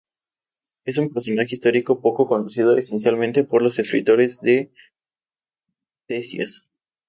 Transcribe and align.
Es 0.83 0.97
un 0.97 1.13
personaje 1.13 1.53
histórico 1.53 2.01
poco 2.01 2.25
conocido, 2.25 2.75
esencialmente 2.75 3.43
por 3.43 3.61
los 3.61 3.77
escritos 3.77 4.41
de 4.41 4.71
Ctesias. 6.07 6.65